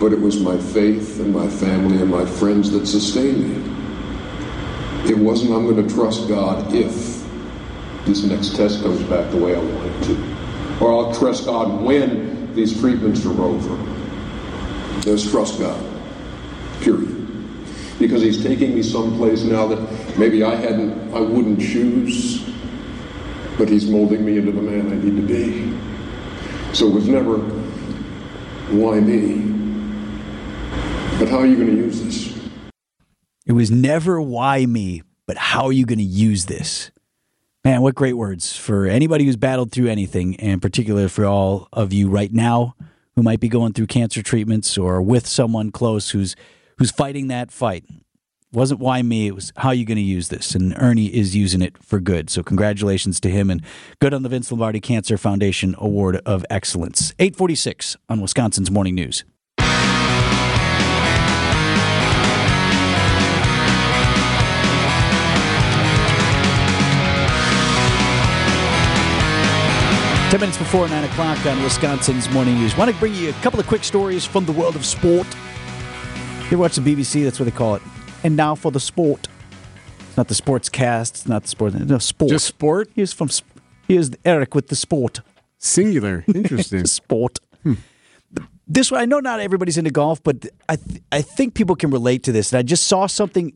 [0.00, 5.08] But it was my faith and my family and my friends that sustained me.
[5.08, 6.92] It wasn't, I'm going to trust God if
[8.06, 10.84] this next test comes back the way I want it to.
[10.84, 13.76] Or I'll trust God when these treatments are over.
[15.02, 15.82] Just trust God.
[16.80, 17.16] Period.
[17.98, 22.44] Because He's taking me someplace now that maybe I hadn't, I wouldn't choose.
[23.58, 25.70] but he's molding me into the man I need to be.
[26.74, 27.36] So it was never,
[28.74, 29.44] why me?
[31.18, 32.50] But how are you going to use this?
[33.44, 36.90] It was never why me, but how are you going to use this?
[37.62, 41.92] Man, what great words for anybody who's battled through anything, and particularly for all of
[41.92, 42.74] you right now
[43.16, 46.34] who might be going through cancer treatments or with someone close who's
[46.78, 47.84] who's fighting that fight.
[47.86, 50.54] It wasn't why me, it was how you going to use this?
[50.54, 52.30] And Ernie is using it for good.
[52.30, 53.62] So congratulations to him and
[53.98, 57.12] good on the Vince Lombardi Cancer Foundation Award of Excellence.
[57.18, 59.24] 846 on Wisconsin's Morning News.
[70.30, 72.76] Ten minutes before nine o'clock on Wisconsin's Morning News.
[72.76, 75.26] Want to bring you a couple of quick stories from the world of sport.
[76.52, 77.24] You watch the BBC?
[77.24, 77.82] That's what they call it.
[78.22, 79.26] And now for the sport.
[80.06, 81.16] It's not the sports cast.
[81.16, 81.74] It's not the sport.
[81.74, 82.30] No, sport.
[82.30, 82.90] Just sport?
[82.94, 83.28] Here's from.
[83.88, 85.20] Here's Eric with the sport.
[85.58, 86.24] Singular.
[86.32, 86.86] Interesting.
[86.86, 87.40] sport.
[87.64, 87.74] Hmm.
[88.68, 91.90] This one, I know not everybody's into golf, but I th- I think people can
[91.90, 92.52] relate to this.
[92.52, 93.52] And I just saw something.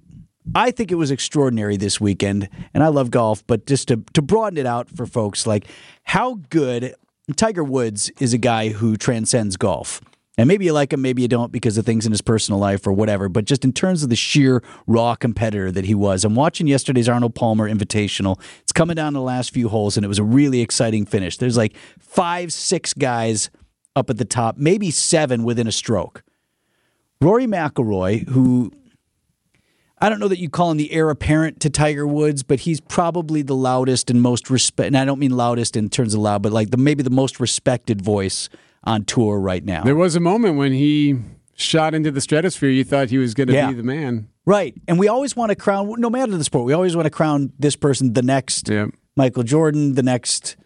[0.54, 4.22] I think it was extraordinary this weekend, and I love golf, but just to to
[4.22, 5.66] broaden it out for folks, like
[6.02, 6.94] how good
[7.36, 10.00] Tiger Woods is a guy who transcends golf.
[10.36, 12.88] And maybe you like him, maybe you don't because of things in his personal life
[12.88, 13.28] or whatever.
[13.28, 17.08] But just in terms of the sheer raw competitor that he was, I'm watching yesterday's
[17.08, 18.40] Arnold Palmer Invitational.
[18.62, 21.38] It's coming down the last few holes, and it was a really exciting finish.
[21.38, 23.48] There's like five, six guys
[23.94, 26.24] up at the top, maybe seven within a stroke.
[27.20, 28.72] Rory McIlroy, who
[30.00, 32.80] I don't know that you call him the heir apparent to Tiger Woods, but he's
[32.80, 34.88] probably the loudest and most respect.
[34.88, 37.38] And I don't mean loudest in terms of loud, but like the maybe the most
[37.40, 38.48] respected voice
[38.82, 39.82] on tour right now.
[39.84, 41.16] There was a moment when he
[41.54, 42.70] shot into the stratosphere.
[42.70, 43.68] You thought he was going to Yeah.
[43.68, 44.28] be the man.
[44.44, 44.74] Right.
[44.88, 47.52] And we always want to crown, no matter the sport, we always want to crown
[47.58, 48.86] this person the next Yeah.
[49.16, 50.56] Michael Jordan, the next,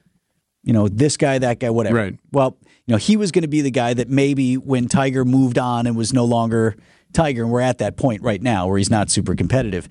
[0.64, 1.97] you know, this guy, that guy, whatever.
[1.97, 2.19] Right.
[2.33, 5.59] Well, you know, he was going to be the guy that maybe when Tiger moved
[5.59, 6.75] on and was no longer
[7.12, 9.88] Tiger, and we're at that point right now where he's not super competitive.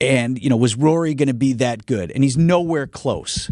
[0.00, 2.12] And, you know, was Rory going to be that good?
[2.12, 3.50] And he's nowhere close.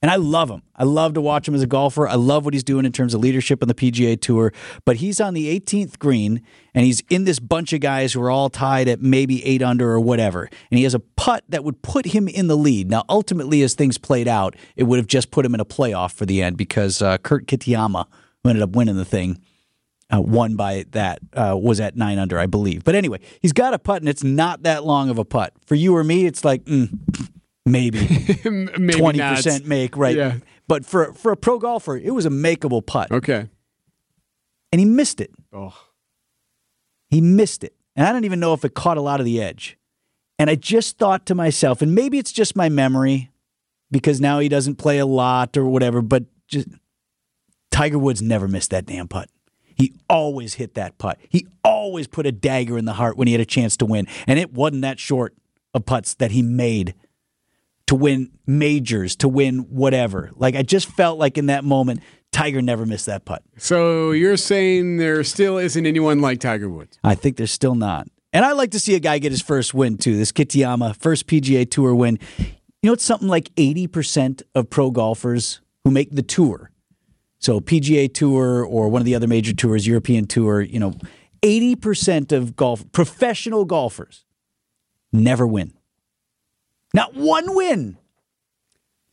[0.00, 0.62] And I love him.
[0.76, 2.06] I love to watch him as a golfer.
[2.06, 4.52] I love what he's doing in terms of leadership on the PGA Tour.
[4.84, 8.30] But he's on the 18th green and he's in this bunch of guys who are
[8.30, 10.48] all tied at maybe eight under or whatever.
[10.70, 12.88] And he has a putt that would put him in the lead.
[12.88, 16.12] Now, ultimately, as things played out, it would have just put him in a playoff
[16.12, 18.06] for the end because uh, Kurt Kitayama,
[18.44, 19.40] who ended up winning the thing,
[20.14, 22.84] uh, won by that, uh, was at nine under, I believe.
[22.84, 25.52] But anyway, he's got a putt and it's not that long of a putt.
[25.66, 26.90] For you or me, it's like, mm,
[27.66, 27.98] maybe.
[28.92, 30.16] Twenty percent make, right?
[30.16, 30.36] Yeah.
[30.66, 33.48] But for for a pro golfer, it was a makeable putt, Okay.
[34.72, 35.30] and he missed it.
[35.52, 35.74] Oh.
[37.10, 39.40] He missed it, and I don't even know if it caught a lot of the
[39.40, 39.78] edge.
[40.38, 43.30] And I just thought to myself, and maybe it's just my memory,
[43.90, 46.00] because now he doesn't play a lot or whatever.
[46.02, 46.68] But just
[47.70, 49.28] Tiger Woods never missed that damn putt.
[49.78, 51.18] He always hit that putt.
[51.28, 54.06] He always put a dagger in the heart when he had a chance to win,
[54.26, 55.34] and it wasn't that short
[55.72, 56.94] of putts that he made
[57.86, 60.30] to win majors, to win whatever.
[60.34, 62.00] Like I just felt like in that moment,
[62.32, 63.42] Tiger never missed that putt.
[63.56, 66.98] So you're saying there still isn't anyone like Tiger Woods?
[67.02, 68.08] I think there's still not.
[68.32, 70.16] And I like to see a guy get his first win too.
[70.16, 72.18] This Kitayama first PGA Tour win.
[72.38, 76.70] You know, it's something like 80% of pro golfers who make the tour.
[77.38, 80.94] So PGA Tour or one of the other major tours, European Tour, you know,
[81.42, 84.24] 80% of golf professional golfers
[85.12, 85.72] never win.
[86.94, 87.96] Not one win.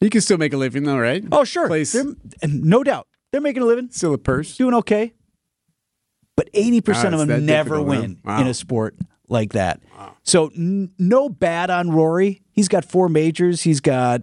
[0.01, 1.23] You can still make a living though, right?
[1.31, 1.67] Oh, sure.
[1.67, 3.07] Place and no doubt.
[3.31, 4.55] They're making a living, still a purse.
[4.57, 5.13] doing okay.
[6.37, 8.41] But 80% Ah, of them never win Wow.
[8.41, 8.95] in a sport
[9.29, 9.81] like that.
[10.23, 12.41] So, n- no bad on Rory.
[12.51, 13.61] He's got four majors.
[13.61, 14.21] He's got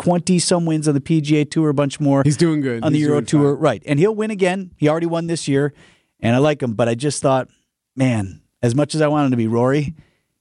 [0.00, 2.82] 20 some wins on the PGA Tour, a bunch more He's doing good.
[2.82, 3.54] on the He's Euro Tour.
[3.54, 3.62] fine.
[3.62, 3.82] Right.
[3.86, 4.72] And he'll win again.
[4.76, 5.72] He already won this year.
[6.20, 6.74] And I like him.
[6.74, 7.48] But I just thought,
[7.96, 9.94] man, as much as I want him to be Rory,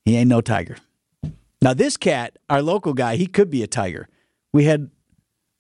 [0.06, 0.78] he ain't no Tiger.
[1.62, 4.08] Now, this cat, our local guy, he could be a Tiger.
[4.54, 4.90] We had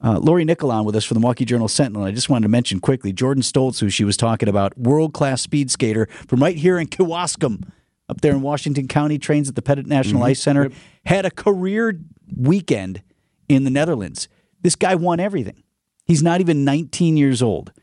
[0.02, 2.04] uh, Lori Nickel on with us for the Milwaukee Journal Sentinel.
[2.04, 5.42] I just wanted to mention quickly Jordan Stolz, who she was talking about, world class
[5.42, 7.64] speed skater from right here in Kewaskum,
[8.08, 10.70] up there in Washington County, trains at the Pettit National Ice Center,
[11.06, 12.00] had a career
[12.36, 13.02] weekend
[13.50, 14.30] in the Netherlands.
[14.62, 15.64] This guy won everything.
[16.06, 17.74] He's not even 19 years old.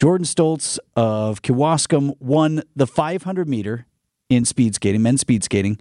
[0.00, 3.86] Jordan Stolz of Kewaskum won the 500 meter
[4.28, 5.78] in speed skating, men's speed skating.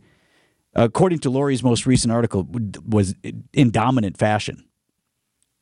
[0.74, 2.48] According to Lori's most recent article,
[2.88, 3.16] was
[3.54, 4.66] in dominant fashion.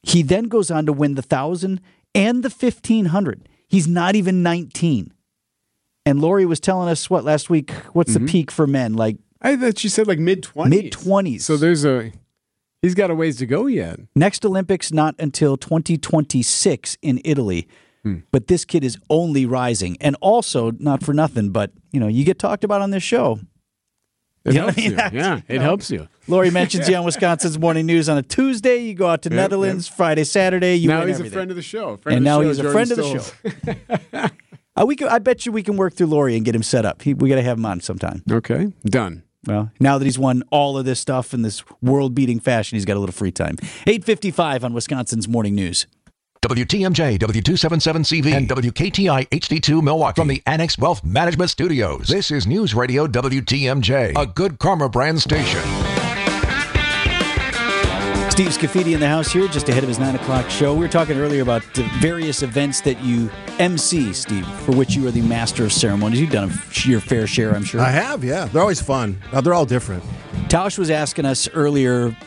[0.02, 1.80] He then goes on to win the 1,000
[2.14, 3.50] and the 1,500.
[3.68, 5.14] He's not even 19.
[6.06, 7.72] And Laurie was telling us what last week?
[7.94, 8.28] What's the mm-hmm.
[8.28, 8.94] peak for men?
[8.94, 10.84] Like I thought you said like mid twenties.
[10.84, 11.42] mid 20s.
[11.42, 12.12] So there's a
[12.84, 14.00] He's got a ways to go yet.
[14.16, 17.68] Next Olympics not until 2026 in Italy.
[18.34, 22.26] But this kid is only rising, and also not for nothing, but you know you
[22.26, 23.40] get talked about on this show.
[24.44, 24.92] It You helps you.
[24.98, 25.62] Yeah, you it know.
[25.62, 26.10] helps you.
[26.28, 28.80] Lori mentions you on Wisconsin's Morning News on a Tuesday.
[28.80, 30.76] You go out to Yep, Netherlands Friday, Saturday.
[30.76, 31.28] You now he's everything.
[31.28, 31.96] a friend of the show.
[31.96, 34.30] Friend and now show, he's a friend of the show.
[34.76, 36.84] Uh, we can, I bet you we can work through Lori and get him set
[36.84, 37.04] up.
[37.04, 38.24] He, we got to have him on sometime.
[38.30, 39.22] Okay, done.
[39.46, 42.96] Well, now that he's won all of this stuff in this world-beating fashion, he's got
[42.96, 43.58] a little free time.
[43.86, 45.86] Eight fifty-five on Wisconsin's Morning News.
[46.44, 52.08] WTMJ, W277CV, and WKTI HD2 Milwaukee from the Annex Wealth Management Studios.
[52.08, 55.62] This is News Radio WTMJ, a good karma brand station.
[58.34, 60.74] Steve Scafidi in the house here, just ahead of his nine o'clock show.
[60.74, 65.08] We were talking earlier about the various events that you MC, Steve, for which you
[65.08, 66.20] are the master of ceremonies.
[66.20, 67.80] You've done a, your fair share, I'm sure.
[67.80, 68.46] I have, yeah.
[68.46, 69.22] They're always fun.
[69.32, 70.04] Uh, they're all different.
[70.48, 72.18] Tausch was asking us earlier,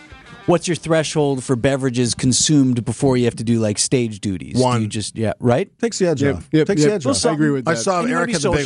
[0.46, 4.54] what's your threshold for beverages consumed before you have to do like stage duties?
[4.54, 4.82] Do One.
[4.82, 5.76] you just yeah, right?
[5.80, 6.48] Takes the edge Yep, off.
[6.52, 6.88] yep, Takes yep.
[6.88, 7.26] the edge Well, off.
[7.26, 7.72] I agree with that.
[7.72, 8.64] I saw And you Eric at the big.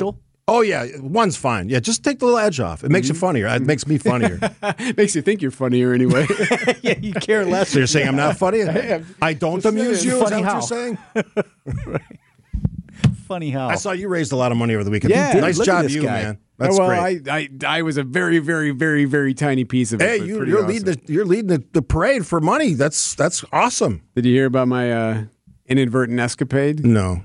[0.52, 1.68] Oh yeah, one's fine.
[1.68, 2.82] Yeah, just take the little edge off.
[2.82, 3.46] It makes you funnier.
[3.46, 4.40] It makes me funnier.
[4.96, 6.26] Makes you think you're funnier anyway.
[6.82, 7.68] yeah, you care less.
[7.68, 8.62] so you're saying I'm not funny?
[9.22, 10.16] I don't amuse you?
[10.16, 10.54] Is Funny that what how?
[10.54, 10.98] you're saying?
[13.28, 15.12] Funny how I saw you raised a lot of money over the weekend.
[15.12, 16.22] Yeah, nice look job, you guy.
[16.22, 16.38] man.
[16.58, 17.28] That's well, great.
[17.28, 20.04] I, I I was a very very very very tiny piece of it.
[20.04, 20.66] hey, you, you're awesome.
[20.66, 22.74] leading the you're leading the, the parade for money.
[22.74, 24.02] That's that's awesome.
[24.16, 25.24] Did you hear about my uh,
[25.66, 27.22] inadvertent escapade No.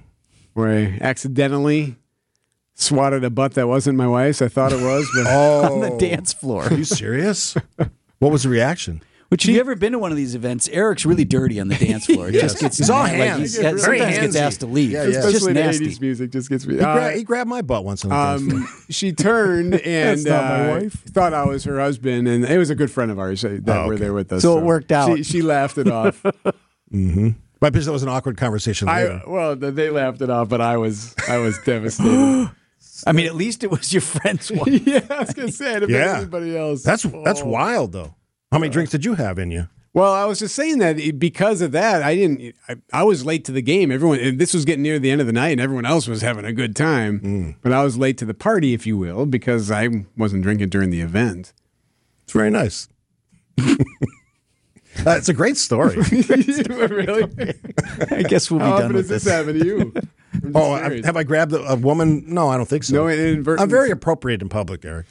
[0.54, 1.96] where I accidentally
[2.76, 4.42] swatted a butt that wasn't my wife's?
[4.42, 5.26] I thought it was, but
[5.72, 6.64] on the dance floor.
[6.66, 7.56] Are you serious?
[8.20, 9.02] what was the reaction?
[9.30, 10.70] Which have you ever been to one of these events?
[10.70, 12.28] Eric's really dirty on the dance floor.
[12.28, 13.58] He just gets He's all like, hands.
[13.58, 14.92] he's- Very sometimes gets asked to leave.
[14.92, 15.18] Yeah, yeah.
[15.18, 15.88] especially the nasty.
[15.88, 16.76] '80s music just gets me.
[16.76, 18.36] He, gra- Uh, he grabbed my butt once in a while.
[18.36, 20.94] um, she turned and not my uh, wife.
[21.10, 23.88] thought I was her husband, and it was a good friend of ours that Oh,
[23.88, 24.44] were there with us.
[24.44, 25.18] So it worked out.
[25.18, 26.24] She, she laughed it off.
[26.92, 29.22] My business was an awkward conversation later.
[29.26, 32.52] I well, they laughed it off, but I was I was devastated.
[33.08, 34.67] I mean, at least it was your friend's wife.
[34.88, 35.84] yeah, I was gonna say it.
[35.84, 36.17] If Yeah.
[36.17, 37.45] anybody else, that's that's Oh.
[37.48, 38.15] wild though.
[38.52, 39.67] How many drinks did you have in you?
[39.93, 42.54] Well, I was just saying that because of that, I didn't.
[42.67, 43.91] I, I was late to the game.
[43.91, 46.21] Everyone, and this was getting near the end of the night, and everyone else was
[46.21, 47.19] having a good time.
[47.21, 47.56] Mm.
[47.62, 50.89] But I was late to the party, if you will, because I wasn't drinking during
[50.89, 51.54] the event.
[52.24, 52.89] It's very nice.
[55.05, 55.95] Uh, it's a great story.
[56.67, 57.23] really?
[58.12, 59.34] I guess we'll be How done often with does this this.
[59.34, 59.93] happen to you?
[60.34, 61.05] I'm just oh, I, serious.
[61.05, 62.23] have I grabbed a, a woman?
[62.27, 62.95] No, I don't think so.
[62.95, 63.62] no inadvertent.
[63.62, 65.05] I'm very appropriate in public, Eric.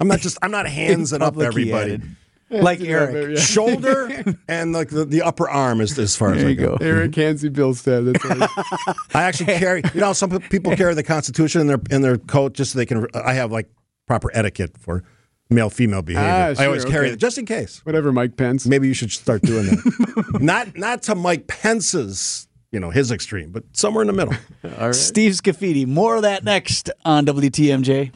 [0.00, 0.38] I'm not just.
[0.42, 1.94] I'm not hands and up Public, he everybody.
[1.94, 2.16] added.
[2.50, 3.36] Like Eric.
[3.36, 3.42] Yeah.
[3.42, 6.76] Shoulder and like the, the upper arm is as far as There I you go.
[6.78, 6.84] go.
[6.84, 8.10] Eric Hansey Billstead.
[8.10, 8.96] That's right.
[9.14, 9.82] I actually carry.
[9.92, 12.86] You know, some people carry the Constitution in their in their coat just so they
[12.86, 13.06] can.
[13.14, 13.70] I have like
[14.06, 15.04] proper etiquette for
[15.50, 16.54] male female behavior.
[16.58, 17.14] Ah, I always carry okay.
[17.14, 17.84] it just in case.
[17.84, 18.66] Whatever, Mike Pence.
[18.66, 20.38] Maybe you should start doing that.
[20.40, 24.92] not not to Mike Pence's, you know, his extreme, but somewhere in the middle.
[24.92, 25.86] Steve Scafidi.
[25.86, 28.12] More of that next on WTMJ.